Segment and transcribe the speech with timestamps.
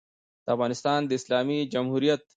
[0.45, 2.21] د افغانستان د اسلامي جمهوریت